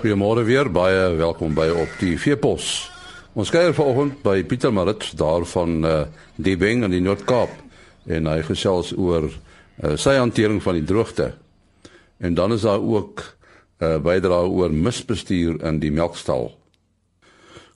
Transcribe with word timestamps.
Goeiemôre 0.00 0.46
weer, 0.48 0.70
baie 0.72 1.10
welkom 1.18 1.52
by 1.52 1.66
op 1.76 1.98
die 2.00 2.14
Veepos. 2.16 2.88
Ons 3.36 3.50
kuier 3.52 3.74
vanoggend 3.76 4.22
by 4.24 4.38
Pieter 4.48 4.72
Marit 4.72 5.10
daar 5.20 5.44
van 5.44 5.74
uh, 5.84 5.90
die 6.40 6.54
Beng 6.56 6.86
in 6.86 6.94
die 6.94 7.02
Noord-Kaap 7.04 7.52
en 8.08 8.30
hy 8.30 8.38
gesels 8.46 8.94
oor 8.96 9.26
uh, 9.28 9.98
sy 10.00 10.14
hantering 10.16 10.62
van 10.64 10.78
die 10.78 10.86
droogte. 10.88 11.26
En 12.16 12.32
dan 12.32 12.56
is 12.56 12.64
daar 12.64 12.80
ook 12.80 13.20
'n 13.20 13.84
uh, 13.84 13.92
eh, 13.92 14.00
bydrae 14.00 14.48
oor 14.48 14.72
misbestuur 14.72 15.60
in 15.68 15.84
die 15.84 15.92
melkstal. 15.92 16.48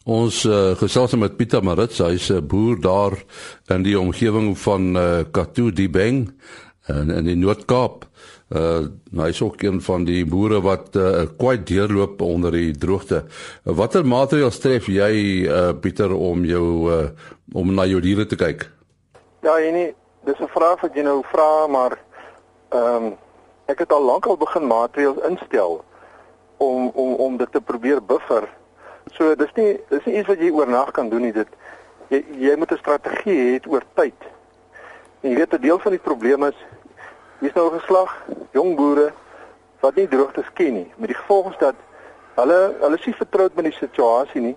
Ons 0.05 0.45
uh, 0.45 0.73
gesels 0.81 1.13
met 1.17 1.37
Pieter 1.37 1.65
Marit, 1.65 1.93
hy's 1.99 2.31
'n 2.33 2.47
boer 2.47 2.81
daar 2.81 3.21
in 3.69 3.83
die 3.83 4.01
omgewing 4.01 4.57
van 4.59 4.97
uh, 4.97 5.25
Katu 5.31 5.73
die 5.73 5.91
Beng 6.87 7.11
in, 7.11 7.25
die 7.25 7.37
Noord-Kaap. 7.37 8.05
Uh 8.53 8.87
hy 9.17 9.29
is 9.33 9.41
ook 9.43 9.63
een 9.63 9.81
van 9.81 10.05
die 10.05 10.25
boere 10.29 10.61
wat 10.61 10.97
uh 10.97 11.25
kwai 11.39 11.63
deurloop 11.63 12.21
onder 12.23 12.53
die 12.53 12.73
droogte. 12.77 13.23
Watter 13.65 14.05
maatreëls 14.05 14.59
tref 14.61 14.89
jy 14.93 15.47
uh 15.49 15.73
Pieter 15.81 16.13
om 16.13 16.45
jou 16.45 16.91
uh 16.93 17.09
om 17.55 17.73
na 17.75 17.87
jou 17.89 18.01
diere 18.05 18.27
te 18.27 18.37
kyk? 18.37 18.69
Ja, 19.43 19.57
nee, 19.57 19.95
dis 20.25 20.41
'n 20.41 20.49
vraag 20.49 20.81
wat 20.81 20.95
jy 20.95 21.03
nou 21.03 21.23
vra, 21.33 21.67
maar 21.67 21.99
ehm 22.69 23.05
um, 23.05 23.17
ek 23.67 23.79
het 23.79 23.93
al 23.93 24.05
lank 24.05 24.27
al 24.27 24.37
begin 24.37 24.67
maatreëls 24.67 25.25
instel 25.29 25.85
om 26.57 26.91
om 26.95 27.15
om 27.15 27.37
dit 27.37 27.53
te 27.53 27.61
probeer 27.61 28.05
buffer. 28.05 28.49
So 29.17 29.35
dis 29.35 29.53
nie 29.57 29.81
dis 29.89 30.05
nie 30.05 30.19
iets 30.19 30.29
wat 30.29 30.39
jy 30.39 30.51
oornag 30.51 30.91
kan 30.91 31.09
doen 31.09 31.23
nie. 31.23 31.33
Dit 31.33 31.49
jy 32.09 32.25
jy 32.39 32.57
moet 32.57 32.73
'n 32.73 32.79
strategie 32.79 33.41
hê 33.41 33.69
oor 33.69 33.83
tyd. 33.95 34.21
En 35.21 35.31
jy 35.31 35.37
weet 35.37 35.55
'n 35.55 35.61
deel 35.61 35.79
van 35.79 35.93
die 35.93 36.05
probleem 36.11 36.45
is 36.45 36.57
Hier's 37.45 37.57
nou 37.57 37.75
'n 37.75 37.81
geslag 37.81 38.11
jong 38.53 38.77
boere 38.77 39.13
wat 39.81 39.95
nie 39.95 40.09
droogtes 40.09 40.53
ken 40.55 40.73
nie. 40.75 40.93
Met 40.97 41.09
die 41.09 41.17
gevolg 41.17 41.57
dat 41.57 41.75
hulle 42.35 42.75
hulle 42.81 42.97
is 42.97 43.05
nie 43.07 43.15
vertroud 43.15 43.55
met 43.55 43.65
die 43.65 43.73
situasie 43.73 44.41
nie. 44.41 44.57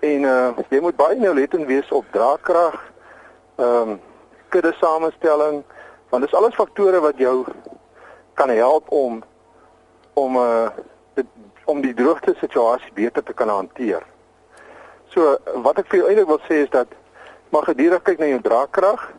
En 0.00 0.22
uh 0.22 0.52
jy 0.68 0.80
moet 0.80 0.96
baie 0.96 1.16
nauwlettend 1.16 1.66
wees 1.66 1.88
op 1.90 2.04
draagkrag, 2.12 2.76
ehm 3.56 3.88
um, 3.88 4.00
kudde 4.48 4.72
samestelling, 4.72 5.64
want 6.10 6.22
dis 6.22 6.34
alles 6.34 6.54
faktore 6.54 7.00
wat 7.00 7.16
jou 7.16 7.46
kan 8.34 8.48
help 8.48 8.90
om 8.90 9.22
om 10.12 10.36
uh 10.36 10.68
dit, 11.14 11.26
om 11.64 11.80
die 11.80 11.94
droogte 11.94 12.34
situasie 12.36 12.92
beter 12.92 13.22
te 13.22 13.32
kan 13.32 13.48
hanteer. 13.48 14.02
So 15.08 15.38
wat 15.54 15.78
ek 15.78 15.86
vir 15.88 15.98
jou 15.98 16.08
eintlik 16.08 16.28
wil 16.28 16.42
sê 16.44 16.62
is 16.68 16.70
dat 16.70 16.88
mag 17.48 17.64
gedurig 17.64 18.02
kyk 18.02 18.18
na 18.18 18.26
jou 18.26 18.40
draagkrag, 18.40 19.10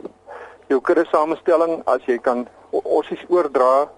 jou 0.67 0.81
kudde 0.81 1.05
samestelling 1.05 1.81
as 1.85 2.05
jy 2.05 2.17
kan 2.17 2.47
ossies 2.71 3.23
oordra 3.27 3.89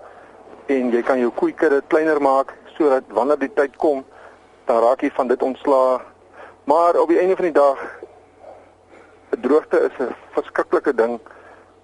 en 0.65 0.91
jy 0.91 1.01
kan 1.01 1.19
jou 1.19 1.31
koeikudde 1.31 1.81
kleiner 1.87 2.21
maak 2.21 2.53
sodat 2.77 3.03
wanneer 3.13 3.39
die 3.39 3.53
tyd 3.53 3.75
kom 3.77 4.03
dan 4.65 4.81
raak 4.81 5.01
jy 5.03 5.11
van 5.13 5.27
dit 5.27 5.41
ontslaa. 5.43 6.01
Maar 6.63 6.99
op 6.99 7.09
die 7.11 7.19
einde 7.19 7.35
van 7.35 7.45
die 7.45 7.57
dag 7.59 7.79
'n 9.35 9.41
droogte 9.41 9.79
is 9.89 9.95
'n 9.99 10.15
verskriklike 10.31 10.93
ding 10.95 11.19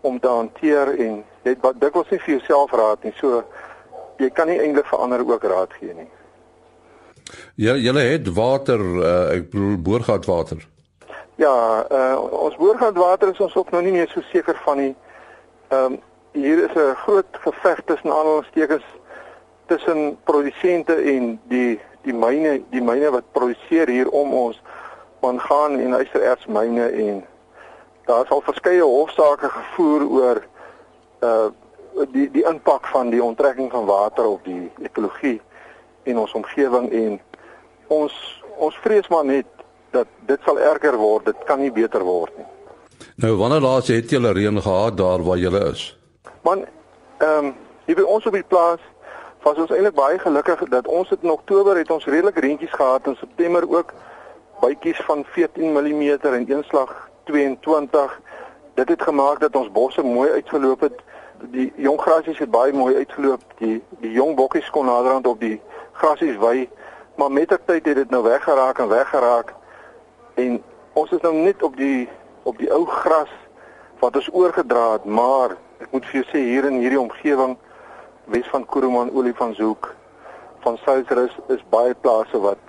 om 0.01 0.19
te 0.19 0.27
hanteer 0.27 0.87
en 0.99 1.23
jy 1.43 1.55
het 1.61 1.81
dikwels 1.81 2.09
nie 2.09 2.19
vir 2.19 2.33
jouself 2.37 2.71
raad 2.71 3.03
nie. 3.03 3.13
So 3.15 3.43
jy 4.17 4.29
kan 4.29 4.47
nie 4.47 4.59
eintlik 4.59 4.85
vir 4.85 4.99
ander 4.99 5.19
ook 5.27 5.43
raad 5.43 5.73
gee 5.73 5.93
nie. 5.93 6.09
Ja, 7.55 7.73
julle 7.75 7.99
het 7.99 8.33
water, 8.33 8.79
uh, 8.79 9.35
ek 9.35 9.49
bedoel 9.51 9.77
boorgatwater. 9.77 10.67
Ja, 11.35 11.85
uh, 11.91 12.17
ons 12.31 12.55
boorgatwater 12.55 13.29
is 13.29 13.39
ons 13.39 13.55
ook 13.55 13.71
nou 13.71 13.83
nie 13.83 13.91
meer 13.91 14.07
so 14.07 14.21
seker 14.21 14.59
van 14.65 14.77
nie. 14.77 14.95
Ehm 15.67 15.93
um, 15.93 15.99
hier 16.31 16.63
is 16.63 16.75
'n 16.75 16.95
groot 16.95 17.25
geveg 17.31 17.81
tussen 17.85 18.11
aanhalingstekens 18.11 18.83
tussen 19.65 20.17
produsente 20.23 20.93
en 20.93 21.39
die 21.47 21.79
die 22.01 22.13
myne 22.13 22.61
die 22.69 22.81
myne 22.81 23.11
wat 23.11 23.31
produseer 23.31 23.87
hier 23.87 24.09
om 24.09 24.33
ons 24.33 24.61
mangaan 25.21 25.79
en 25.79 25.99
ysterertsmyne 25.99 26.89
en 26.89 27.25
daar 28.05 28.23
is 28.23 28.29
al 28.29 28.41
verskeie 28.41 28.83
hofsaake 28.83 29.49
gevoer 29.49 30.07
oor 30.09 30.45
uh 31.21 31.49
die 32.13 32.29
die 32.31 32.45
impak 32.47 32.87
van 32.87 33.09
die 33.09 33.23
onttrekking 33.23 33.71
van 33.71 33.85
water 33.85 34.25
op 34.25 34.43
die 34.43 34.71
ekologie 34.81 35.41
in 36.03 36.17
ons 36.17 36.33
omgewing 36.33 36.91
en 36.91 37.19
ons 37.87 38.13
ons 38.57 38.77
vrees 38.83 39.07
maar 39.07 39.25
net 39.25 39.45
dat 39.91 40.07
dit 40.25 40.39
sal 40.45 40.59
erger 40.59 40.95
word 40.97 41.25
dit 41.25 41.43
kan 41.45 41.59
nie 41.59 41.71
beter 41.71 42.03
word 42.03 42.37
nie. 42.37 42.45
Nou 43.15 43.35
wanneer 43.35 43.61
laas 43.61 43.87
het 43.87 44.09
julle 44.09 44.31
reën 44.31 44.61
gehad 44.61 44.97
daar 44.97 45.23
waar 45.23 45.37
julle 45.37 45.65
is 45.71 45.98
Man, 46.41 46.65
ehm 47.17 47.45
um, 47.45 47.55
hier 47.85 47.95
by 47.95 48.05
ons 48.07 48.25
op 48.25 48.33
die 48.33 48.45
plaas 48.47 48.79
was 49.43 49.57
ons 49.59 49.71
eintlik 49.75 49.95
baie 49.97 50.19
gelukkig 50.19 50.61
dat 50.71 50.87
ons 50.87 51.09
het 51.09 51.23
in 51.25 51.33
Oktober 51.33 51.77
het 51.77 51.91
ons 51.91 52.05
redelik 52.05 52.39
reentjies 52.39 52.71
gehad 52.71 53.07
en 53.07 53.17
September 53.19 53.67
ook 53.69 53.93
bytjies 54.61 55.01
van 55.07 55.25
14 55.25 55.71
mm 55.73 56.01
en 56.21 56.47
eenslag 56.47 57.09
22. 57.23 58.19
Dit 58.73 58.89
het 58.89 59.01
gemaak 59.01 59.39
dat 59.39 59.55
ons 59.55 59.71
bosse 59.71 60.03
mooi 60.03 60.31
uitgeloop 60.31 60.79
het. 60.79 61.03
Die 61.51 61.73
jong 61.75 62.01
grasies 62.01 62.39
het 62.39 62.51
baie 62.51 62.73
mooi 62.73 62.95
uitgeloop. 62.95 63.43
Die 63.57 63.83
die 63.99 64.11
jong 64.11 64.35
bokkies 64.35 64.69
kon 64.69 64.85
naderhand 64.85 65.27
op 65.27 65.39
die 65.39 65.61
grasies 65.91 66.37
wy, 66.39 66.69
maar 67.15 67.31
met 67.31 67.47
ter 67.47 67.59
tyd 67.65 67.85
het 67.85 67.95
dit 67.95 68.09
nou 68.09 68.23
weggeraak 68.23 68.79
en 68.79 68.87
weggeraak. 68.87 69.55
En 70.35 70.61
ons 70.93 71.11
is 71.11 71.21
nou 71.21 71.33
net 71.35 71.63
op 71.63 71.75
die 71.77 72.07
op 72.43 72.57
die 72.57 72.71
ou 72.71 72.85
gras 72.85 73.31
wat 73.99 74.15
ons 74.15 74.29
oorgedra 74.31 74.91
het, 74.91 75.05
maar 75.05 75.57
ek 75.79 75.91
moet 75.91 76.05
vir 76.05 76.21
jou 76.21 76.27
sê 76.31 76.43
hier 76.43 76.65
in 76.65 76.79
hierdie 76.83 76.99
omgewing 76.99 77.57
Wes 78.29 78.45
van 78.51 78.65
Kuruman, 78.65 79.09
Olifantshoek, 79.17 79.95
van 80.59 80.77
Suidrus 80.77 81.33
is 81.47 81.63
baie 81.69 81.95
plase 81.95 82.39
wat 82.39 82.61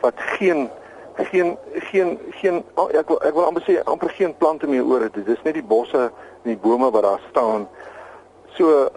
wat 0.00 0.14
geen 0.36 0.68
geen 1.16 1.56
geen 1.90 2.18
geen 2.30 2.62
oh, 2.74 2.88
ek 2.90 3.08
wil 3.08 3.20
ek 3.22 3.34
wil 3.34 3.46
amper 3.48 3.64
sê 3.66 3.78
amper 3.90 4.10
geen 4.16 4.34
plante 4.36 4.66
meer 4.66 4.84
oor 4.84 5.06
het. 5.06 5.14
Dit 5.14 5.28
is 5.28 5.42
net 5.44 5.58
die 5.58 5.66
bosse 5.66 6.08
en 6.08 6.48
die 6.48 6.60
bome 6.60 6.90
wat 6.90 7.02
daar 7.02 7.22
staan. 7.30 7.68
So 8.56 8.90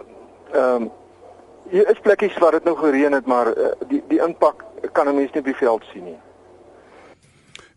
ehm 0.52 0.88
um, 0.88 0.90
hier 1.68 1.88
is 1.90 2.00
plekkies 2.00 2.38
waar 2.40 2.56
dit 2.56 2.64
nou 2.64 2.76
gereën 2.76 3.12
het, 3.12 3.26
maar 3.26 3.52
uh, 3.52 3.72
die 3.88 4.02
die 4.08 4.22
impak 4.24 4.64
kan 4.92 5.08
'n 5.08 5.14
mens 5.14 5.32
nie 5.32 5.40
op 5.40 5.50
die 5.52 5.56
veld 5.56 5.84
sien 5.92 6.04
nie. 6.04 6.18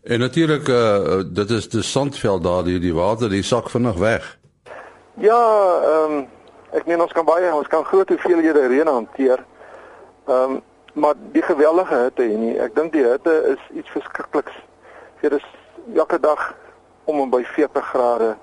En 0.02 0.18
natuurlik 0.18 0.68
uh, 0.68 1.20
dit 1.26 1.50
is 1.50 1.68
die 1.68 1.82
sandveld 1.82 2.42
daar, 2.42 2.64
die, 2.64 2.78
die 2.78 2.94
water, 2.94 3.28
die 3.30 3.42
sak 3.42 3.70
vinnig 3.70 3.96
weg. 3.96 4.38
Ja, 5.14 5.80
ehm 5.82 6.12
um, 6.12 6.28
ek 6.72 6.86
meen 6.88 7.00
ons 7.04 7.12
kan 7.12 7.24
baie 7.28 7.50
ons 7.52 7.68
kan 7.68 7.84
groot 7.84 8.08
hoeveelhede 8.08 8.66
reën 8.66 8.88
hanteer. 8.88 9.44
Ehm 10.24 10.50
um, 10.50 10.62
maar 10.92 11.14
die 11.32 11.42
geweldige 11.42 11.94
hitte 11.94 12.22
hier 12.22 12.38
nie. 12.38 12.54
Ek 12.60 12.74
dink 12.74 12.92
die 12.92 13.04
hitte 13.04 13.32
is 13.52 13.76
iets 13.76 13.90
verskrikliks. 13.92 14.56
Dit 15.20 15.32
is 15.32 15.44
elke 15.94 16.20
dag 16.20 16.54
om 17.04 17.20
en 17.20 17.30
by 17.30 17.42
40 17.44 17.84
grade 17.92 18.36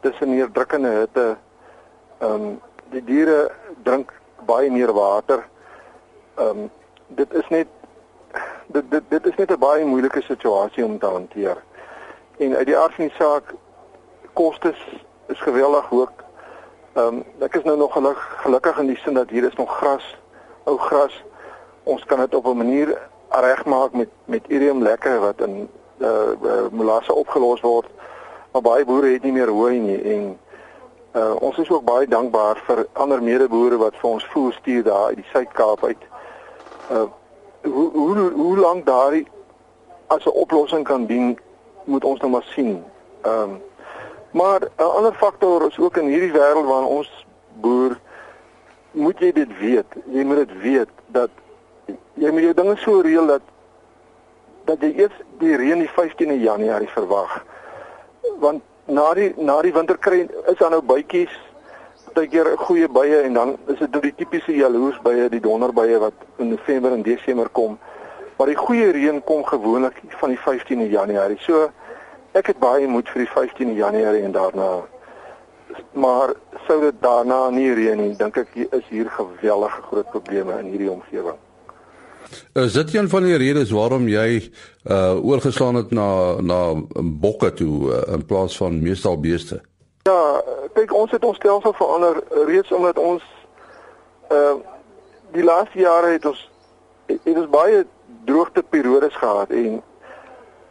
tussen 0.00 0.36
hier 0.36 0.52
drukkende 0.52 0.92
hitte. 0.98 1.36
Ehm 2.18 2.32
um, 2.32 2.60
die 2.92 3.04
diere 3.04 3.50
drink 3.82 4.12
baie 4.44 4.70
meer 4.70 4.92
water. 4.92 5.46
Ehm 6.36 6.66
um, 6.66 6.70
dit 7.08 7.32
is 7.32 7.48
net 7.48 7.72
dit 8.66 8.90
dit 8.90 9.10
dit 9.16 9.32
is 9.32 9.36
net 9.36 9.50
'n 9.50 9.58
baie 9.58 9.84
moeilike 9.84 10.22
situasie 10.22 10.84
om 10.84 10.98
te 10.98 11.06
hanteer. 11.06 11.56
En 12.36 12.56
uit 12.56 12.66
die 12.66 12.78
aard 12.78 12.94
van 12.94 13.04
die 13.08 13.16
saak 13.16 13.54
kostes 14.32 14.80
is 15.26 15.40
geweldig 15.40 15.86
hoog. 15.86 16.12
Ehm 16.92 17.06
um, 17.06 17.24
ek 17.38 17.54
is 17.54 17.62
nou 17.62 17.76
nog 17.76 17.92
geluk, 17.92 18.18
gelukkig 18.18 18.78
in 18.78 18.86
die 18.86 18.96
sin 18.96 19.14
dat 19.14 19.30
hier 19.30 19.44
is 19.44 19.54
nog 19.54 19.76
gras, 19.76 20.16
ou 20.64 20.78
gras. 20.78 21.24
Ons 21.82 22.04
kan 22.04 22.18
dit 22.18 22.34
op 22.34 22.46
'n 22.46 22.56
manier 22.56 22.98
regmaak 23.30 23.92
met 23.92 24.08
met 24.24 24.48
irium 24.48 24.82
lekker 24.82 25.20
wat 25.20 25.40
in 25.40 25.68
eh 25.98 26.08
uh, 26.42 26.68
molasse 26.70 27.14
opgelos 27.14 27.60
word. 27.60 27.86
Maar 28.52 28.62
baie 28.62 28.84
boere 28.84 29.12
het 29.12 29.22
nie 29.22 29.32
meer 29.32 29.48
hooi 29.48 29.78
nie 29.78 30.02
en 30.02 30.38
uh, 31.12 31.34
ons 31.40 31.58
is 31.58 31.70
ook 31.70 31.84
baie 31.84 32.06
dankbaar 32.06 32.56
vir 32.66 32.86
ander 32.92 33.22
medeboere 33.22 33.76
wat 33.76 33.96
vir 33.96 34.10
ons 34.10 34.26
voer 34.26 34.52
stuur 34.52 34.82
daar 34.82 35.06
uit 35.06 35.16
die 35.16 35.28
Suid-Kaap 35.32 35.84
uit. 35.84 36.02
Uh 36.90 37.06
hoe 37.62 37.90
hoe 37.92 38.30
hoe 38.32 38.56
lank 38.56 38.86
daardie 38.86 39.26
as 40.06 40.24
'n 40.24 40.28
oplossing 40.28 40.84
kan 40.84 41.06
dien, 41.06 41.38
moet 41.84 42.04
ons 42.04 42.20
nou 42.20 42.30
maar 42.30 42.46
sien. 42.54 42.84
Ehm 43.22 43.42
um, 43.42 43.62
Maar 44.36 44.60
'n 44.76 44.82
ander 44.82 45.14
faktor 45.14 45.66
is 45.66 45.78
ook 45.78 45.96
in 45.96 46.06
hierdie 46.06 46.32
wêreld 46.32 46.66
waar 46.66 46.84
ons 46.84 47.26
boer 47.60 47.98
moet 48.90 49.18
jy 49.18 49.32
dit 49.32 49.58
weet. 49.58 49.86
Jy 50.04 50.24
moet 50.24 50.36
dit 50.36 50.60
weet 50.60 50.88
dat 51.06 51.30
jy 52.14 52.30
moet 52.30 52.42
jou 52.42 52.54
dinge 52.54 52.76
so 52.76 53.00
reël 53.00 53.26
dat 53.26 53.40
dat 54.64 54.80
jy 54.80 54.92
eers 54.96 55.16
die 55.38 55.56
reën 55.56 55.78
die 55.78 55.90
15de 55.90 56.40
Januarie 56.40 56.88
verwag. 56.88 57.44
Want 58.38 58.62
na 58.84 59.14
die 59.14 59.32
na 59.36 59.62
die 59.62 59.72
winter 59.72 59.98
kry 59.98 60.28
is 60.46 60.58
daar 60.58 60.70
nou 60.70 60.82
bytjies 60.82 61.32
partykeer 62.12 62.56
goeie 62.56 62.88
bye 62.88 63.22
en 63.22 63.34
dan 63.34 63.56
is 63.66 63.78
dit 63.78 63.90
nou 63.90 64.02
die 64.02 64.14
tipiese 64.14 64.52
jaloersbye, 64.56 65.28
die 65.28 65.40
donderbye 65.40 65.98
wat 65.98 66.14
in 66.36 66.48
November 66.48 66.92
en 66.92 67.02
Desember 67.02 67.48
kom. 67.48 67.78
Maar 68.36 68.46
die 68.46 68.56
goeie 68.56 68.90
reën 68.90 69.24
kom 69.24 69.44
gewoonlik 69.44 70.02
van 70.08 70.28
die 70.28 70.38
15de 70.38 70.90
Januarie. 70.90 71.38
So 71.38 71.70
Ek 72.36 72.50
het 72.52 72.58
baie 72.60 72.88
moed 72.90 73.08
vir 73.08 73.24
die 73.24 73.30
15 73.32 73.74
Januarie 73.78 74.26
en 74.28 74.34
daarna. 74.34 74.68
Maar 75.96 76.34
sou 76.66 76.80
dit 76.82 76.96
daarna 77.00 77.48
nie 77.50 77.72
reën 77.74 77.98
nie, 78.00 78.12
dink 78.16 78.36
ek 78.36 78.52
is 78.66 78.84
hier 78.90 79.08
geweldige 79.10 79.82
groot 79.88 80.10
probleme 80.12 80.58
in 80.60 80.72
hierdie 80.74 80.90
omgewing. 80.92 81.38
Is 82.52 82.72
dit 82.72 82.94
een 82.94 83.08
van 83.08 83.22
die 83.22 83.36
redes 83.36 83.70
waarom 83.70 84.08
jy 84.08 84.28
uh 84.90 85.24
oorgeslaan 85.24 85.74
het 85.74 85.90
na 85.90 86.40
na 86.40 86.60
bokke 86.96 87.52
toe 87.52 87.90
uh, 87.92 88.02
in 88.14 88.26
plaas 88.26 88.56
van 88.56 88.82
meestal 88.82 89.20
beeste? 89.20 89.60
Ja, 90.02 90.42
kyk 90.74 90.94
ons 90.94 91.10
het 91.10 91.24
ons 91.24 91.36
stelsel 91.36 91.72
verander 91.72 92.22
reeds 92.46 92.72
omdat 92.72 92.98
ons 92.98 93.22
uh 94.30 94.56
die 95.32 95.44
laaste 95.44 95.78
jare 95.78 96.12
het 96.16 96.26
ons 96.26 96.50
het 97.06 97.36
ons 97.36 97.50
baie 97.50 97.84
droogte 98.24 98.62
periodes 98.62 99.14
gehad 99.16 99.50
en 99.50 99.82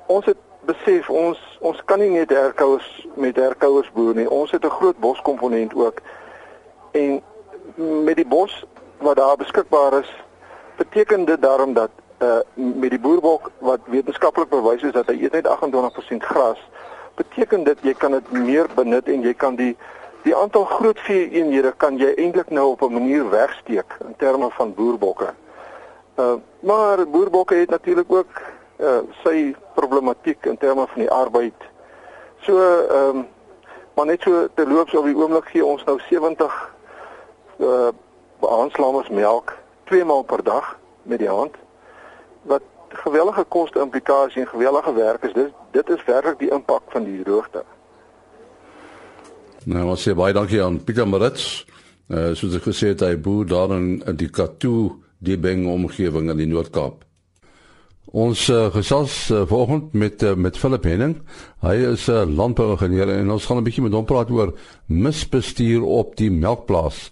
ons 0.08 0.26
het 0.26 0.40
besef 0.66 1.10
ons 1.10 1.40
ons 1.66 1.82
kan 1.90 2.00
nie 2.00 2.12
net 2.14 2.30
herkouers 2.30 2.88
met 3.18 3.38
herkouers 3.42 3.90
boer 3.96 4.16
nie. 4.16 4.30
Ons 4.30 4.52
het 4.52 4.66
'n 4.66 4.78
groot 4.80 4.98
boskomponent 5.00 5.74
ook. 5.76 6.02
En 6.92 7.22
met 8.06 8.16
die 8.16 8.28
bos 8.28 8.66
wat 8.98 9.16
daar 9.16 9.38
beskikbaar 9.38 10.00
is, 10.00 10.12
beteken 10.78 11.26
dit 11.26 11.42
daarom 11.42 11.74
dat 11.74 11.90
uh 12.20 12.40
met 12.54 12.90
die 12.90 13.00
boerbok 13.00 13.52
wat 13.60 13.80
wetenskaplik 13.86 14.50
bewys 14.50 14.82
is 14.82 14.92
dat 14.92 15.06
hy 15.06 15.18
eet 15.24 15.32
net 15.32 15.48
28% 15.48 16.24
gras, 16.24 16.60
beteken 17.16 17.64
dit 17.64 17.78
jy 17.82 17.94
kan 17.94 18.12
dit 18.12 18.32
meer 18.32 18.68
benut 18.76 19.08
en 19.08 19.22
jy 19.22 19.34
kan 19.34 19.56
die 19.56 19.76
die 20.24 20.36
aantal 20.36 20.66
groot 20.66 21.00
vee 21.00 21.30
eenhede 21.30 21.74
kan 21.78 21.98
jy 21.98 22.14
eintlik 22.16 22.50
nou 22.50 22.70
op 22.72 22.82
'n 22.82 22.94
manier 22.94 23.30
wegsteek 23.30 23.98
in 24.08 24.16
terme 24.18 24.50
van 24.50 24.74
boerbokke. 24.74 25.34
Uh 26.16 26.34
maar 26.60 27.08
boerbokke 27.08 27.56
het 27.56 27.70
natuurlik 27.70 28.12
ook 28.12 28.42
uh 28.86 29.02
sy 29.24 29.56
problematiek 29.76 30.46
in 30.46 30.58
terme 30.58 30.86
van 30.88 31.02
die 31.02 31.12
arbeid. 31.12 31.68
So 32.46 32.60
ehm 32.60 33.18
um, 33.18 33.26
maar 33.96 34.06
net 34.06 34.22
so 34.22 34.48
te 34.54 34.68
loop 34.68 34.90
so 34.90 35.00
op 35.00 35.06
die 35.06 35.16
oomblik 35.16 35.46
gee 35.54 35.66
ons 35.66 35.84
nou 35.84 36.00
70 36.10 36.56
uh 37.60 37.92
aanslaamers 38.46 39.10
melk 39.10 39.56
twee 39.90 40.06
maal 40.06 40.24
per 40.24 40.44
dag 40.44 40.76
met 41.04 41.20
die 41.20 41.30
hand 41.30 41.56
wat 42.42 42.62
gewellige 42.90 43.44
koste 43.44 43.80
implikasie 43.80 44.42
en 44.42 44.48
gewellige 44.48 44.94
werk 44.94 45.24
is. 45.24 45.34
Dis 45.34 45.52
dit 45.72 45.90
is 45.90 46.04
werklik 46.06 46.40
die 46.40 46.52
impak 46.52 46.84
van 46.94 47.04
die 47.04 47.24
droogte. 47.24 47.64
Nou, 49.66 49.88
ons 49.90 50.04
sê 50.06 50.14
baie 50.14 50.34
dankie 50.34 50.62
aan 50.64 50.84
Pieter 50.84 51.08
Marits. 51.08 51.66
Uh 52.06 52.36
soos 52.38 52.54
ek 52.60 52.68
gesê 52.70 52.94
het, 52.94 53.02
hy 53.02 53.18
boer 53.18 53.48
daar 53.50 53.74
in 53.74 54.04
die 54.20 54.30
Katoo 54.30 55.00
die 55.26 55.38
Beng 55.42 55.66
omgewing 55.72 56.30
in 56.30 56.38
die 56.38 56.50
Noord-Kaap. 56.52 57.05
Ons 58.14 58.50
uh, 58.50 58.68
gesels 58.70 59.30
uh, 59.32 59.42
vanoggend 59.50 59.94
met 59.94 60.22
uh, 60.24 60.36
met 60.36 60.58
Philip 60.58 60.84
Henning. 60.84 61.16
Hy 61.62 61.76
is 61.94 62.08
'n 62.08 62.12
uh, 62.12 62.36
landbouingenieur 62.38 63.10
en 63.10 63.32
ons 63.32 63.46
gaan 63.46 63.58
'n 63.58 63.64
bietjie 63.64 63.84
met 63.84 63.94
hom 63.94 64.06
praat 64.06 64.30
oor 64.30 64.54
misbestuur 64.86 65.82
op 65.82 66.16
die 66.16 66.32
melkplaas. 66.32 67.12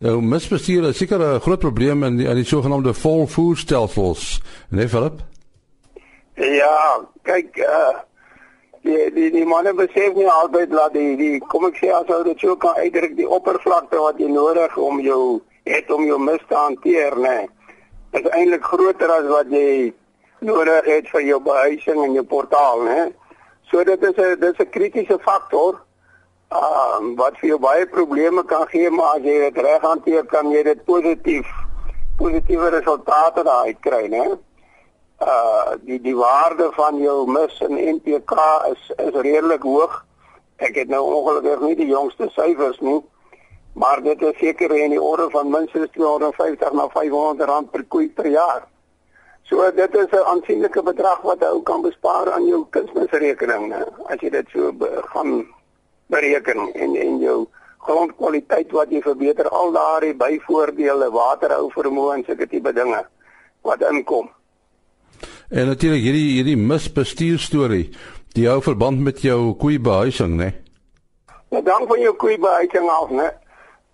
Nou 0.00 0.22
misbestuur 0.22 0.88
is 0.88 0.96
seker 0.96 1.20
'n 1.20 1.40
groot 1.40 1.58
probleem 1.58 2.04
in 2.04 2.16
die, 2.16 2.26
in 2.26 2.34
die 2.34 2.44
sogenaamde 2.44 2.94
volvoerstelsels, 2.94 4.40
né 4.70 4.76
nee, 4.76 4.88
Philip? 4.88 5.20
Ja, 6.34 7.04
kyk 7.22 7.56
uh 7.56 7.98
die 8.82 9.10
die 9.12 9.30
die 9.30 9.44
manne 9.44 9.74
besef 9.74 10.14
nie 10.14 10.30
altyd 10.30 10.70
dat 10.70 10.92
die 10.92 11.16
die 11.16 11.38
kom 11.38 11.66
ek 11.66 11.76
sê 11.76 11.92
as 11.92 12.08
ou 12.08 12.24
dit 12.24 12.40
so 12.40 12.56
kan 12.56 12.74
uitdruk 12.74 13.16
die 13.16 13.28
oppervlakte 13.28 13.98
wat 13.98 14.18
jy 14.18 14.28
nodig 14.28 14.76
om 14.76 15.00
jou 15.00 15.42
het 15.64 15.90
om 15.90 16.06
jou 16.06 16.18
mis 16.18 16.40
te 16.48 16.54
hanteer, 16.54 17.12
né? 17.16 17.28
Nee 17.28 17.57
is 18.12 18.28
eintlik 18.32 18.64
groter 18.64 19.10
as 19.12 19.26
wat 19.28 19.50
jy 19.52 19.92
nodig 20.40 20.86
het 20.86 21.08
vir 21.12 21.24
jou 21.26 21.40
behuising 21.42 22.02
en 22.04 22.14
jou 22.16 22.24
portaal, 22.24 22.84
né? 22.86 23.12
So 23.70 23.84
dit 23.84 24.02
is 24.02 24.16
'n 24.16 24.40
dis 24.40 24.58
'n 24.58 24.70
kritiese 24.70 25.18
faktor. 25.18 25.80
Ehm 26.48 27.12
uh, 27.12 27.16
wat 27.16 27.38
vir 27.38 27.48
jou 27.48 27.58
baie 27.58 27.86
probleme 27.86 28.44
kan 28.44 28.66
gee, 28.68 28.90
maar 28.90 29.16
as 29.16 29.22
jy 29.22 29.38
dit 29.38 29.58
reg 29.64 29.80
hanteer, 29.80 30.24
kan 30.26 30.50
jy 30.50 30.62
dit 30.62 30.84
positief 30.84 31.46
positiewe 32.16 32.68
resultate 32.68 33.42
daaruit 33.42 33.80
kry, 33.80 34.06
né? 34.08 34.38
Uh 35.20 35.76
die 35.82 36.00
die 36.00 36.16
waarde 36.16 36.70
van 36.72 36.98
jou 36.98 37.26
mis 37.30 37.60
in 37.60 37.96
NPK 37.96 38.32
is 38.72 38.90
is 38.96 39.14
redelik 39.14 39.62
hoog. 39.62 40.04
Ek 40.56 40.74
het 40.74 40.88
nou 40.88 41.02
ongelukkig 41.02 41.60
nie 41.60 41.76
die 41.76 41.86
jongste 41.86 42.28
syfers 42.30 42.80
nie, 42.80 43.02
maar 43.78 44.02
dit 44.02 44.22
is 44.22 44.38
seker 44.38 44.74
in 44.76 44.90
die 44.90 45.02
orde 45.02 45.28
van 45.30 45.50
minstens 45.50 45.90
250 45.94 46.72
na 46.72 46.88
500 46.94 47.48
rand 47.50 47.70
per 47.70 47.84
koei 47.84 48.08
per 48.10 48.26
jaar. 48.26 48.66
So 49.48 49.70
dit 49.72 49.94
is 49.94 50.10
'n 50.12 50.26
aansienlike 50.32 50.82
bedrag 50.82 51.20
wat 51.22 51.40
'n 51.40 51.52
ou 51.52 51.62
kan 51.62 51.82
bespaar 51.82 52.32
aan 52.32 52.46
jou 52.46 52.66
kunsmisrekening, 52.70 53.68
né? 53.68 53.82
As 54.08 54.20
jy 54.20 54.30
dit 54.30 54.46
so 54.52 54.72
gaan 55.12 55.46
bereken 56.06 56.72
en 56.74 56.96
en 56.96 57.18
jou 57.18 57.46
grondkwaliteit 57.78 58.70
wat 58.70 58.90
jy 58.90 59.00
verbeter 59.00 59.48
al 59.48 59.72
daardie 59.72 60.14
byvoordele, 60.14 61.10
waterhou 61.10 61.70
vermoë 61.72 62.14
en 62.14 62.24
sulke 62.24 62.46
tipe 62.46 62.72
dinge 62.72 63.06
wat 63.62 63.80
inkom. 63.90 64.28
En 65.50 65.66
natuurlik 65.66 66.02
hierdie 66.02 66.32
hierdie 66.32 66.56
misbestuur 66.56 67.38
storie, 67.38 67.90
die 68.34 68.48
hou 68.48 68.60
verband 68.62 69.00
met 69.00 69.22
jou 69.22 69.54
koeibehuising, 69.54 70.36
né? 70.36 70.52
Ja, 71.50 71.60
dan 71.60 71.86
van 71.86 72.00
jou 72.00 72.14
koeibehuising 72.14 72.90
af, 72.90 73.10
né? 73.10 73.30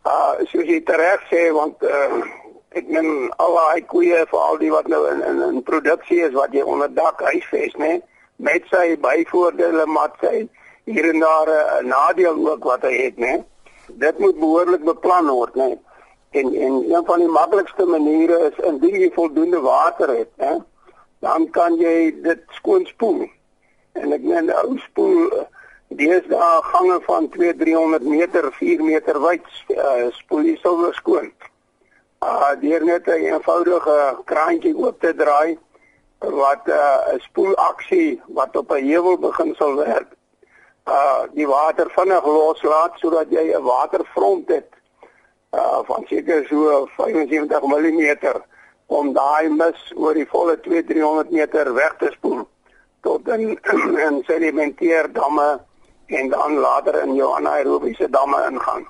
Uh 0.05 0.45
soos 0.51 0.67
jy 0.69 0.81
reg 0.85 1.23
sê 1.31 1.45
want 1.53 1.83
uh 1.83 2.23
ek 2.75 2.89
neem 2.91 3.31
al 3.39 3.55
daai 3.55 3.87
koeie 3.93 4.25
vir 4.31 4.41
al 4.49 4.59
die 4.59 4.73
wat 4.75 4.89
nou 4.89 5.05
in 5.13 5.23
in, 5.23 5.41
in 5.49 5.63
produksie 5.63 6.21
is 6.27 6.35
wat 6.35 6.53
jy 6.53 6.63
onder 6.63 6.91
dak 6.95 7.23
huisves 7.23 7.77
nê 7.79 7.93
met 8.37 8.67
sy 8.73 8.97
byvoordele 9.07 9.87
maar 9.87 10.13
sy 10.21 10.49
hier 10.85 11.09
en 11.13 11.21
daar 11.21 11.51
'n 11.55 11.89
nadeel 11.89 12.37
ook 12.51 12.65
wat 12.65 12.83
hy 12.83 12.95
het 13.05 13.17
nê 13.17 13.35
dit 14.05 14.19
moet 14.19 14.39
behoorlik 14.39 14.85
beplan 14.85 15.31
word 15.39 15.55
nê 15.55 15.71
en 16.31 16.55
en 16.67 16.75
een 16.93 17.05
van 17.07 17.19
die 17.19 17.33
maklikste 17.41 17.87
maniere 17.87 18.39
is 18.51 18.65
indien 18.71 19.01
jy 19.01 19.11
voldoende 19.15 19.61
water 19.61 20.17
het 20.19 20.33
nê 20.37 20.55
dan 21.25 21.51
kan 21.51 21.77
jy 21.81 22.13
dit 22.23 22.41
skoon 22.59 22.85
spoel. 22.87 23.25
En 23.93 24.13
ek 24.13 24.25
meen 24.27 24.51
ou 24.53 24.77
spoel 24.83 25.21
uh, 25.33 25.45
Deesdae 25.89 26.63
gange 26.63 27.01
van 27.07 27.29
2 27.29 27.55
300 27.57 28.03
meter, 28.03 28.53
4 28.53 28.83
meter 28.83 29.21
wyd 29.21 29.45
uh, 29.69 30.11
spoel 30.11 30.43
jy 30.43 30.57
silwer 30.63 30.95
skoon. 30.95 31.33
Ah, 32.19 32.53
uh, 32.53 32.61
deur 32.61 32.85
net 32.85 33.07
'n 33.07 33.29
eenvoudige 33.31 33.99
kraantjie 34.25 34.75
oop 34.77 35.01
te 35.01 35.15
draai 35.15 35.59
wat 36.19 36.67
'n 36.67 36.71
uh, 36.71 37.21
spoelaksie 37.29 38.23
wat 38.29 38.57
op 38.57 38.73
'n 38.73 38.87
heuwel 38.89 39.19
begin 39.19 39.55
sal 39.55 39.77
werk. 39.77 40.11
Uh 40.87 41.25
die 41.33 41.47
water 41.47 41.89
vinnig 41.91 42.25
loslaat 42.25 42.99
sodat 43.01 43.31
jy 43.31 43.53
'n 43.57 43.63
waterfront 43.63 44.49
het 44.49 44.69
uh 45.53 45.81
van 45.85 46.05
seker 46.09 46.47
so 46.49 46.89
75 46.97 47.63
mm 47.63 48.03
om 48.87 49.13
daai 49.13 49.49
mis 49.49 49.93
oor 49.97 50.15
die 50.15 50.29
volle 50.29 50.61
2 50.61 50.85
300 50.85 51.31
meter 51.31 51.73
weg 51.75 51.97
te 51.99 52.11
spoel 52.13 52.49
tot 53.01 53.29
in 53.29 53.59
in 54.07 54.23
sedimenteer 54.27 55.13
damme 55.13 55.61
en 56.07 56.29
dan 56.29 56.59
later 56.59 57.03
in 57.03 57.15
jou 57.15 57.35
anaerobiese 57.37 58.11
damme 58.11 58.47
ingaan. 58.51 58.87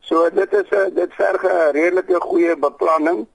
So 0.00 0.30
dit 0.30 0.52
is 0.52 0.70
'n 0.70 0.94
dit 0.94 1.12
verg 1.14 1.42
'n 1.44 1.70
redelike 1.72 2.20
goeie 2.20 2.56
beplanning 2.56 3.26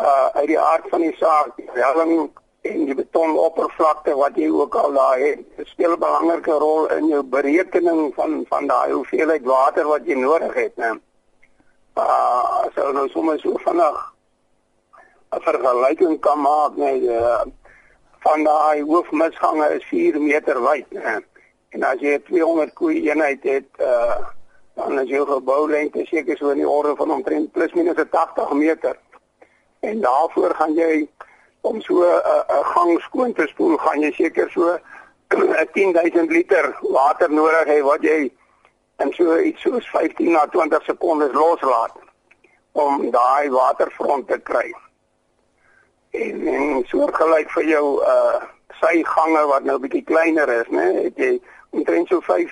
uh 0.00 0.28
uit 0.32 0.46
die 0.46 0.60
aard 0.60 0.88
van 0.88 1.00
die 1.00 1.16
saak, 1.16 1.56
die 1.56 1.70
helling 1.72 2.30
en 2.60 2.84
die 2.84 2.94
betonoppervlakte 2.94 4.14
wat 4.14 4.36
jy 4.36 4.48
ook 4.50 4.74
al 4.74 4.92
daar 4.92 5.18
het, 5.18 5.40
speel 5.64 5.92
'n 5.92 5.98
belangrike 5.98 6.52
rol 6.52 6.88
in 6.90 7.06
jou 7.06 7.22
berekening 7.22 8.14
van 8.14 8.44
van 8.48 8.66
daai 8.66 8.92
hoeveelheid 8.92 9.44
water 9.44 9.86
wat 9.86 10.00
jy 10.04 10.14
nodig 10.14 10.54
het, 10.54 10.76
né? 10.76 11.00
Uh 11.96 12.64
so 12.74 12.92
nou 12.92 13.08
sommer 13.08 13.38
so 13.38 13.54
vinnig 13.56 14.12
'n 15.30 15.40
vergelyking 15.40 16.20
kan 16.20 16.40
maak, 16.40 16.76
né? 16.76 16.92
Uh, 17.00 17.42
van 18.20 18.44
daai 18.44 18.82
hoofmisgange 18.82 19.68
is 19.74 19.84
4 19.84 20.20
meter 20.20 20.62
wyd, 20.62 20.90
né? 20.90 21.20
En 21.70 21.82
as 21.86 22.00
jy 22.02 22.18
200 22.26 22.74
koei 22.74 23.00
eenheid 23.08 23.42
het, 23.42 23.68
uh 23.78 24.20
dan 24.80 25.00
is 25.00 25.10
jou 25.10 25.26
geboulengte 25.28 26.06
seker 26.08 26.38
so 26.38 26.50
in 26.54 26.62
die 26.62 26.68
orde 26.68 26.94
van 26.96 27.10
omtrent 27.12 27.50
plus 27.52 27.72
minus 27.76 27.98
80 28.10 28.52
meter. 28.56 28.96
En 29.84 30.00
daarvoor 30.00 30.54
gaan 30.56 30.72
jy 30.74 31.08
om 31.60 31.80
so 31.80 32.00
'n 32.00 32.22
uh, 32.32 32.60
'n 32.60 32.64
gang 32.64 33.00
skoon 33.00 33.32
te 33.32 33.46
spoel, 33.46 33.76
gaan 33.76 34.00
jy 34.00 34.12
seker 34.12 34.50
so 34.50 34.78
10000 35.74 36.30
liter 36.30 36.76
water 36.80 37.32
nodig 37.32 37.66
hê 37.66 37.82
wat 37.82 38.02
jy 38.02 38.32
in 38.98 39.12
so 39.12 39.38
iets 39.38 39.60
soos 39.60 39.90
15 39.90 40.32
na 40.32 40.46
20 40.46 40.84
sekondes 40.84 41.32
loslaat 41.32 41.96
om 42.72 43.10
daai 43.10 43.50
waterfront 43.50 44.28
te 44.28 44.38
kry. 44.38 44.72
En, 46.10 46.46
en 46.46 46.84
soortgelyk 46.86 47.50
vir 47.50 47.64
jou 47.64 48.00
uh 48.02 48.40
sy 48.80 49.02
gange 49.04 49.40
wat 49.46 49.64
nou 49.68 49.76
bietjie 49.78 50.04
kleiner 50.08 50.48
is, 50.48 50.68
né? 50.72 50.84
Het 51.04 51.18
jy 51.18 51.32
omtrent 51.70 52.08
so 52.08 52.20
5 52.20 52.50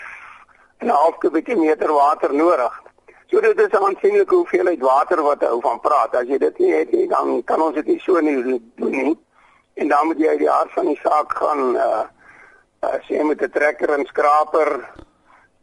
en 0.79 0.87
'n 0.87 0.91
half 0.91 1.19
kubieke 1.19 1.57
meter 1.57 1.93
water 1.93 2.35
nodig. 2.35 2.83
So 3.27 3.41
dit 3.41 3.59
is 3.61 3.73
'n 3.73 3.85
aansienlike 3.85 4.35
hoeveelheid 4.35 4.81
water 4.81 5.23
wat 5.23 5.41
hy 5.41 5.61
van 5.61 5.81
praat. 5.81 6.15
As 6.15 6.27
jy 6.27 6.39
dit 6.39 6.59
nie 6.59 6.73
het 6.73 6.93
nie, 6.93 7.09
dan 7.09 7.45
kan 7.45 7.61
ons 7.63 7.75
dit 7.75 7.87
nie 7.87 8.01
so 8.01 8.21
nie 8.21 8.63
doen 8.77 8.91
nie. 8.91 9.19
En 9.75 9.89
dan 9.89 10.07
moet 10.07 10.19
jy 10.19 10.29
uit 10.29 10.39
die 10.39 10.51
hart 10.51 10.73
van 10.73 10.87
die 10.87 11.01
saak 11.03 11.33
gaan 11.33 11.77
uh 11.77 12.05
as 12.81 13.07
jy 13.09 13.23
met 13.23 13.43
'n 13.43 13.51
trekker 13.51 13.91
en 13.91 14.07
skraper 14.07 14.89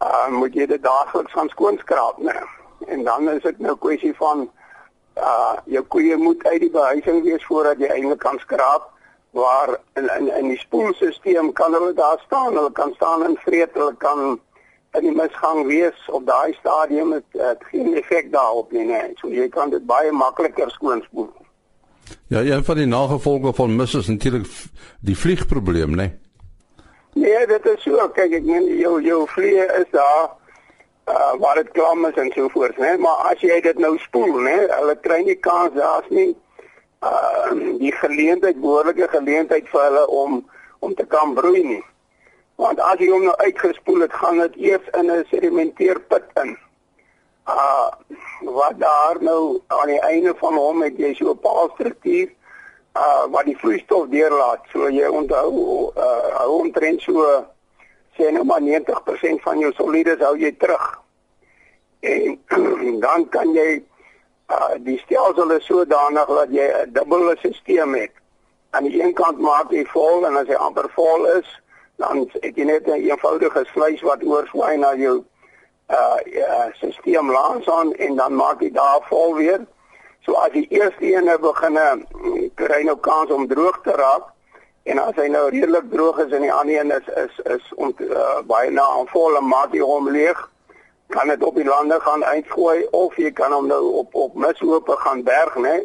uh 0.01 0.27
moet 0.27 0.53
jy 0.53 0.65
dit 0.65 0.83
daagliks 0.83 1.31
gaan 1.31 1.49
skoonskraap, 1.49 2.17
né? 2.17 2.43
En 2.87 3.03
dan 3.03 3.29
is 3.29 3.41
dit 3.41 3.59
nou 3.59 3.75
kwessie 3.77 4.15
van 4.15 4.49
Uh 5.15 5.55
jou 5.65 5.83
koeie 5.83 6.17
moet 6.17 6.47
uit 6.47 6.59
die 6.59 6.71
behuising 6.71 7.23
wees 7.23 7.45
voordat 7.45 7.79
jy 7.79 7.87
eintlik 7.87 8.19
kan 8.19 8.39
skraap 8.39 8.89
waar 9.35 9.77
in 9.99 10.09
in 10.17 10.27
in 10.37 10.47
die 10.47 10.59
spoelstelsel 10.59 11.51
kan 11.51 11.73
hulle 11.73 11.93
daar 11.93 12.21
staan, 12.25 12.53
hulle 12.55 12.71
kan 12.71 12.93
staan 12.95 13.23
en 13.23 13.35
vreet, 13.43 13.73
hulle 13.73 13.95
kan 13.97 14.39
in 14.95 15.01
die 15.03 15.15
misgang 15.15 15.65
wees 15.67 16.05
op 16.07 16.23
daai 16.27 16.53
stadium 16.59 17.11
het, 17.11 17.25
het 17.31 17.63
geen 17.71 17.95
effek 17.99 18.31
daarop 18.31 18.71
nie, 18.71 18.85
nee. 18.87 19.09
So 19.19 19.27
jy 19.27 19.49
kan 19.51 19.73
dit 19.73 19.83
baie 19.85 20.11
makliker 20.11 20.71
skoonspoel. 20.71 21.27
Ja, 22.31 22.39
een 22.39 22.63
van 22.63 22.79
die 22.79 22.85
nagevolge 22.85 23.53
van 23.53 23.75
mis 23.75 23.93
is 23.93 24.07
natuurlik 24.07 24.47
die 24.99 25.17
vliegprobleem, 25.17 25.95
né? 25.99 26.07
Nee? 26.07 27.27
nee, 27.27 27.47
dit 27.47 27.65
is 27.73 27.83
so. 27.83 28.07
Kyk, 28.15 28.39
ek 28.39 28.47
meen 28.47 28.71
jou 28.79 29.01
jou 29.03 29.21
vliee 29.35 29.67
is 29.81 29.91
daar 29.91 30.31
uh 31.11 31.33
waar 31.43 31.59
dit 31.59 31.71
klam 31.75 32.05
is 32.05 32.15
en 32.23 32.31
so 32.33 32.47
voort, 32.55 32.77
né? 32.77 32.95
Maar 32.97 33.33
as 33.33 33.43
jy 33.43 33.59
dit 33.61 33.83
nou 33.83 33.97
spoel, 34.07 34.39
né, 34.47 34.57
hulle 34.79 34.95
kry 35.01 35.21
nie 35.27 35.39
kans 35.49 35.75
daar's 35.75 36.07
nie 36.09 36.31
uh 37.01 37.51
die 37.79 37.91
geleentheid, 37.91 38.61
behoorlike 38.61 39.07
geleentheid 39.07 39.67
vir 39.69 39.81
hulle 39.81 40.07
om 40.07 40.45
om 40.79 40.93
te 40.95 41.05
kan 41.05 41.33
broei 41.33 41.63
nie. 41.63 41.83
Want 42.55 42.79
as 42.79 42.99
jy 42.99 43.09
hom 43.11 43.25
nou 43.27 43.35
uitgespoel 43.35 44.05
het, 44.05 44.13
gaan 44.13 44.37
dit 44.37 44.55
eers 44.69 44.87
in 44.99 45.11
'n 45.11 45.25
sedimenteerput 45.29 46.23
in 46.43 46.57
uh 47.47 47.89
wat 48.41 48.79
daar 48.79 49.17
nou 49.19 49.61
aan 49.67 49.87
die 49.87 50.01
einde 50.01 50.33
van 50.37 50.53
hom 50.53 50.81
het 50.81 50.97
jy 50.97 51.13
so 51.13 51.31
'n 51.31 51.39
paalstruktuur 51.39 52.29
uh 52.95 53.25
wat 53.29 53.45
die 53.45 53.57
vloeistof 53.57 54.07
deurlaat. 54.07 54.61
So 54.71 54.89
jy 54.89 55.07
onthou 55.07 55.91
uh 55.95 56.37
hou 56.39 56.59
omtrent 56.59 57.01
so 57.01 57.45
sê 58.17 58.31
nou 58.31 58.43
maar 58.43 58.61
90% 58.61 59.41
van 59.41 59.59
jou 59.59 59.73
solides 59.73 60.19
hou 60.19 60.37
jy 60.37 60.51
terug. 60.51 61.01
En 61.99 62.39
dan 63.05 63.29
kan 63.29 63.53
jy 63.53 63.83
uh 64.49 64.75
die 64.77 64.97
stelsel 64.97 65.51
is 65.51 65.65
sodanig 65.65 66.27
dat 66.27 66.49
jy 66.49 66.67
'n 66.67 66.93
dubbele 66.93 67.35
stelsel 67.37 67.93
het. 67.93 68.11
Aan 68.69 68.83
die 68.83 69.03
een 69.03 69.13
kant 69.13 69.39
maak 69.39 69.71
jy 69.71 69.85
vol 69.85 70.25
en 70.25 70.35
as 70.35 70.47
hy 70.47 70.53
amper 70.53 70.89
vol 70.89 71.25
is, 71.25 71.61
dan 71.97 72.29
het 72.41 72.55
jy 72.55 72.63
net 72.63 72.87
'n 72.87 72.91
een 72.91 73.09
eenvoudige 73.09 73.65
sluys 73.73 74.01
wat 74.01 74.23
oorswaai 74.23 74.77
na 74.77 74.95
jou 74.95 75.23
uh 75.89 76.19
ja, 76.25 76.69
stelsel 76.73 77.31
langs 77.31 77.69
aan 77.69 77.93
en 77.93 78.15
dan 78.15 78.35
maak 78.35 78.61
jy 78.61 78.71
daar 78.71 79.01
vol 79.09 79.35
weer. 79.35 79.65
So 80.25 80.33
as 80.33 80.51
die 80.51 80.67
eerste 80.69 81.13
een 81.13 81.25
nou 81.25 81.37
begin 81.39 81.77
kry 82.55 82.81
nou 82.83 82.97
kans 82.97 83.29
om 83.31 83.47
droog 83.47 83.81
te 83.83 83.91
raak 83.91 84.33
en 84.83 84.99
as 85.01 85.15
hy 85.15 85.27
nou 85.27 85.49
redelik 85.49 85.91
droog 85.91 86.17
is 86.23 86.33
en 86.33 86.41
die 86.45 86.53
ander 86.53 86.79
een 86.79 86.91
is 86.91 87.07
is 87.23 87.39
is 87.55 87.73
om 87.75 87.93
uh, 87.97 88.41
baie 88.49 88.71
na 88.71 88.85
aan 88.97 89.07
volle 89.07 89.41
maat 89.41 89.71
hier 89.71 89.85
hom 89.85 90.09
leeg, 90.09 90.39
kan 91.07 91.27
dit 91.27 91.43
op 91.43 91.55
die 91.55 91.65
lande 91.65 91.99
gaan 91.99 92.23
uitgooi 92.23 92.87
of 92.91 93.15
jy 93.17 93.31
kan 93.31 93.51
hom 93.51 93.67
nou 93.67 93.83
op 94.01 94.15
op 94.15 94.33
mishope 94.35 94.97
gaan 94.97 95.23
berg, 95.23 95.55
né? 95.55 95.75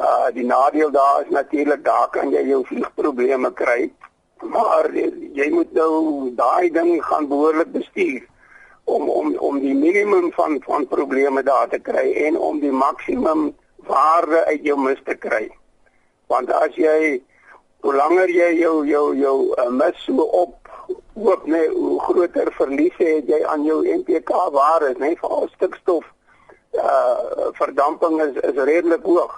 Uh 0.00 0.28
die 0.32 0.44
nadeel 0.44 0.90
daar 0.90 1.22
is 1.24 1.30
natuurlik 1.30 1.84
daar 1.84 2.08
kan 2.10 2.30
jy 2.30 2.46
jou 2.48 2.64
vliegprobleme 2.66 3.52
kry. 3.52 3.92
Maar 4.40 4.90
jy 5.32 5.50
moet 5.50 5.72
nou 5.72 6.30
daai 6.36 6.70
ding 6.70 7.04
gaan 7.04 7.28
behoorlik 7.28 7.72
bestuur 7.72 8.26
om 8.84 9.08
om 9.10 9.36
om 9.36 9.60
die 9.60 9.74
minimum 9.74 10.32
van 10.32 10.60
van 10.64 10.86
probleme 10.86 11.42
daar 11.42 11.68
te 11.68 11.78
kry 11.78 12.12
en 12.26 12.38
om 12.38 12.60
die 12.60 12.72
maksimum 12.72 13.54
waarde 13.76 14.44
uit 14.44 14.62
jou 14.62 14.78
mis 14.80 15.00
te 15.04 15.14
kry. 15.14 15.48
Want 16.26 16.52
as 16.52 16.74
jy 16.74 17.22
hoe 17.80 17.94
langer 17.94 18.28
jy 18.28 18.52
jou 18.60 18.86
jou 18.86 19.16
jou 19.16 19.36
uh, 19.54 19.68
mis 19.70 20.04
so 20.04 20.22
op 20.22 20.65
hoop 21.16 21.46
nee 21.46 21.68
hoe 21.68 22.00
groter 22.00 22.52
verlies 22.52 22.96
het 22.96 23.28
jy 23.28 23.40
aan 23.44 23.64
jou 23.64 23.80
NPK 23.88 24.30
waarde 24.52 24.92
nê 24.96 25.12
nee, 25.12 25.18
vir 25.20 25.30
al 25.38 25.48
stikstof 25.54 26.04
uh 26.76 27.52
verdamping 27.60 28.20
is 28.22 28.36
is 28.50 28.58
redelik 28.68 29.04
hoog. 29.04 29.32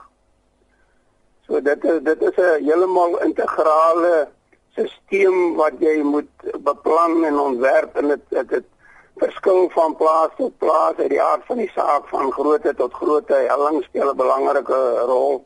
So 1.47 1.61
dit 1.61 1.85
is 1.85 2.01
dit 2.03 2.23
is 2.23 2.37
'n 2.37 2.65
heeltemal 2.65 3.21
integrale 3.27 4.29
stelsel 4.73 5.55
wat 5.55 5.79
jy 5.81 6.03
moet 6.03 6.31
beplan 6.67 7.25
en 7.25 7.39
ontwerp 7.39 7.97
en 7.97 8.09
dit 8.09 8.49
dit 8.49 8.67
verskil 9.17 9.71
van 9.71 9.97
plaas 9.97 10.35
tot 10.37 10.59
plaas 10.59 10.97
uit 10.97 11.11
die 11.11 11.23
aard 11.23 11.45
van 11.47 11.57
die 11.57 11.71
saak 11.75 12.09
van 12.09 12.33
grootte 12.33 12.75
tot 12.75 12.95
grootte 12.95 13.35
helling 13.35 13.83
speel 13.85 14.11
'n 14.11 14.17
belangrike 14.17 14.81
rol. 15.13 15.45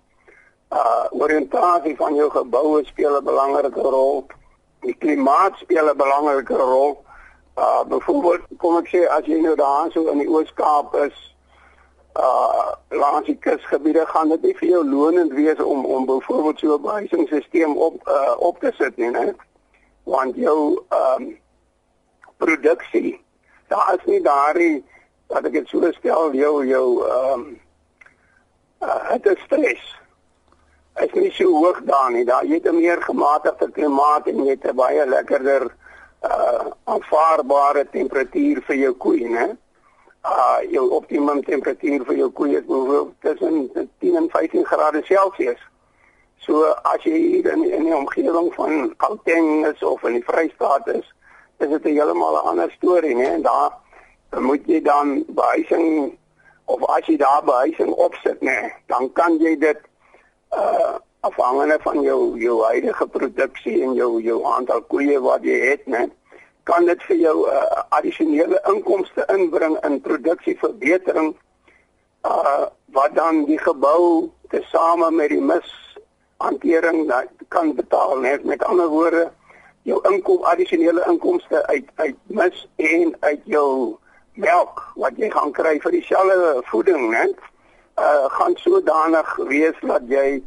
Uh 0.73 1.05
oriëntasie 1.11 1.97
van 1.97 2.15
jou 2.15 2.31
geboue 2.31 2.85
speel 2.85 3.17
'n 3.17 3.25
belangrike 3.25 3.81
rol. 3.81 4.27
Die 4.83 4.95
klimaat 4.99 5.57
speel 5.57 5.89
'n 5.91 5.97
belangrike 5.97 6.57
rol. 6.57 7.05
Uh 7.57 7.85
byvoorbeeld 7.85 8.41
kom 8.59 8.77
ek 8.77 8.89
sê 8.89 9.07
as 9.09 9.27
jy 9.27 9.41
nou 9.41 9.55
daar 9.57 9.91
so 9.93 10.09
in 10.11 10.19
die 10.19 10.29
Oos-Kaap 10.29 10.95
is, 10.95 11.37
uh 12.17 12.73
langs 12.89 13.27
die 13.27 13.39
kusgebiede 13.39 14.07
gaan 14.07 14.29
dit 14.29 14.43
nie 14.43 14.55
vir 14.57 14.69
jou 14.69 14.85
lonend 14.85 15.33
wees 15.33 15.61
om 15.61 15.85
om 15.85 16.07
byvoorbeeld 16.07 16.59
so 16.59 16.75
'n 16.75 16.83
behuisingsstelsel 16.83 17.75
op 17.75 18.09
uh 18.09 18.35
op 18.39 18.61
te 18.61 18.73
sit 18.79 18.97
nie, 18.97 19.11
né? 19.11 19.35
Want 20.05 20.35
jou 20.37 20.83
ehm 20.89 21.23
um, 21.23 21.39
produksie 22.37 23.21
daar 23.69 23.95
is 23.95 24.05
nie 24.05 24.23
daardie 24.23 24.85
wat 25.27 25.45
ek 25.45 25.53
dit 25.53 25.69
sou 25.69 25.93
stel 25.93 26.33
jou 26.33 26.67
jou 26.67 26.87
ehm 27.09 27.41
um, 27.41 27.61
uh, 28.83 29.13
dit 29.13 29.27
is 29.37 29.45
stres. 29.45 30.02
Is 31.01 31.13
nie 31.13 31.31
so 31.33 31.49
hoog 31.49 31.81
daar 31.85 32.11
nie. 32.13 32.25
Daar 32.25 32.45
jy 32.45 32.55
het 32.55 32.69
'n 32.69 32.77
meer 32.77 33.03
gematigde 33.03 33.71
klimaat 33.71 34.27
en 34.27 34.45
jy 34.45 34.51
het 34.51 34.67
'n 34.67 34.77
baie 34.77 35.07
lekkerder 35.07 35.75
uh 36.23 36.71
aanvaarbare 36.85 37.89
temperatuur 37.91 38.63
vir 38.63 38.77
jou 38.77 38.93
koei, 38.93 39.29
né? 39.29 39.57
Uh 40.25 40.61
jou 40.71 40.91
optimum 40.91 41.43
temperatuur 41.43 42.05
vir 42.05 42.17
jou 42.17 42.31
koei 42.31 42.57
is 42.57 42.65
byvoorbeeld 42.65 43.15
tussen 43.21 43.71
10 43.99 44.17
en 44.17 44.29
15 44.31 44.65
grade 44.65 45.03
Celsius. 45.05 45.61
So 46.37 46.65
as 46.83 47.03
jy 47.03 47.19
hier 47.19 47.53
in 47.53 47.65
in 47.71 47.85
die 47.85 47.97
omgewing 47.97 48.55
van 48.55 48.95
Gauteng 48.97 49.67
is 49.67 49.83
of 49.83 50.03
in 50.03 50.13
die 50.13 50.25
Vrystaat 50.25 50.87
is, 50.87 51.15
is 51.59 51.69
dit 51.69 51.85
'n 51.85 51.95
heeltemal 51.95 52.35
'n 52.35 52.47
ander 52.49 52.71
storie, 52.71 53.15
né? 53.15 53.25
En 53.25 53.43
daar 53.43 53.71
moet 54.41 54.67
jy 54.67 54.83
dan 54.83 55.25
behuising 55.29 56.19
of 56.65 56.85
as 56.89 57.07
jy 57.07 57.17
daar 57.17 57.43
behuising 57.45 57.93
opsit, 57.93 58.41
né, 58.41 58.73
dan 58.87 59.11
kan 59.13 59.39
jy 59.43 59.57
dit 59.59 59.81
uh 60.57 60.99
afhangende 61.23 61.79
van 61.83 62.01
jou 62.03 62.39
jou 62.39 62.65
huidige 62.65 63.07
produksie 63.07 63.83
en 63.83 63.95
jou 63.95 64.23
jou 64.23 64.41
aantal 64.45 64.83
koeie 64.91 65.21
wat 65.23 65.45
jy 65.47 65.59
het, 65.69 65.87
né, 65.87 66.09
kan 66.67 66.87
dit 66.87 67.03
vir 67.07 67.17
jou 67.17 67.37
uh, 67.47 67.83
addisionele 67.95 68.59
inkomste 68.71 69.27
inbring 69.35 69.77
in 69.87 70.01
produksieverbetering 70.01 71.35
uh 72.27 72.67
wat 72.93 73.15
dan 73.15 73.45
die 73.49 73.59
gebou 73.59 74.31
tesame 74.51 75.11
met 75.11 75.31
die 75.33 75.41
mis 75.41 75.71
hantering 76.37 77.07
kan 77.49 77.75
betaal 77.75 78.19
net 78.21 78.45
met 78.45 78.65
ander 78.65 78.91
woorde 78.91 79.31
jou 79.89 79.99
inkom 80.11 80.45
addisionele 80.51 81.03
inkomste 81.09 81.67
uit 81.67 81.89
uit 81.95 82.19
mis 82.27 82.67
en 82.77 83.17
uit 83.21 83.41
jou 83.45 83.97
melk 84.35 84.83
wat 84.95 85.17
jy 85.17 85.31
gaan 85.31 85.55
kry 85.57 85.79
vir 85.81 85.97
dieselfde 85.97 86.61
voeding 86.71 87.11
net 87.15 87.49
uh 87.97 88.25
gaan 88.29 88.57
sodanig 88.57 89.37
wees 89.37 89.77
dat 89.81 90.03
jy 90.09 90.43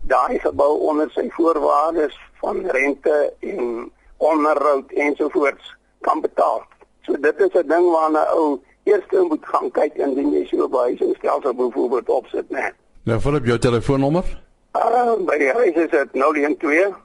daai 0.00 0.38
gebou 0.38 0.78
onder 0.78 1.10
sy 1.10 1.28
voorwaardes 1.30 2.16
van 2.40 2.66
rente 2.66 3.32
en 3.40 3.92
onderhoud 4.16 4.90
ensovoorts 4.92 5.76
kan 6.00 6.20
betaal. 6.20 6.62
So 7.02 7.16
dit 7.20 7.40
is 7.40 7.54
'n 7.54 7.68
ding 7.68 7.90
waarna 7.90 8.24
ou 8.34 8.60
eers 8.84 9.04
moet 9.28 9.46
gaan 9.46 9.70
kyk 9.70 9.94
indien 9.94 10.32
jy 10.32 10.46
so 10.46 10.64
'n 10.64 10.70
behuisingsstelsel 10.70 11.54
byvoorbeeld 11.54 12.08
opsit 12.08 12.50
net. 12.50 12.74
Nou, 13.02 13.20
vir 13.20 13.34
op 13.34 13.44
jou 13.44 13.58
telefoonnommer? 13.58 14.24
Uh 14.72 15.14
by 15.26 15.38
die 15.38 15.52
huis 15.52 15.74
is 15.74 15.90
dit 15.90 16.08
012 16.12 16.96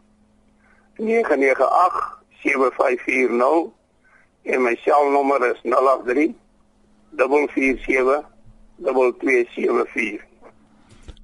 998 0.98 2.22
7540 2.44 3.72
en 4.44 4.62
my 4.62 4.76
selnommer 4.76 5.46
is 5.52 5.60
083 5.64 6.36
447 7.16 8.33
2274. 8.82 10.22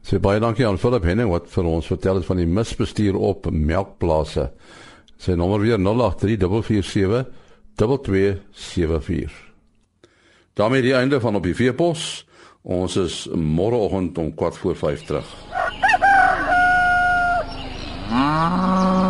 Sy 0.01 0.19
baie 0.23 0.39
dankie 0.41 0.65
aan 0.67 0.79
Philip 0.79 1.03
Henning 1.03 1.29
wat 1.29 1.49
vir 1.51 1.67
ons 1.69 1.89
vertel 1.89 2.21
het 2.21 2.25
van 2.25 2.39
die 2.39 2.47
misbestuur 2.49 3.17
op 3.17 3.49
melkplase. 3.51 4.49
Sy 5.19 5.35
nommer 5.37 5.59
weer 5.61 5.77
083 5.77 6.65
447 6.65 7.29
2274. 7.79 9.45
daarmee 10.59 10.81
die 10.81 10.93
einde 10.93 11.19
van 11.19 11.35
op 11.35 11.43
die 11.43 11.55
veepos. 11.55 12.25
Ons 12.61 12.95
is 12.95 13.29
môreoggend 13.31 14.17
om 14.17 14.33
4:45 14.35 15.05
terug. 15.05 15.27
Ah. 18.11 19.08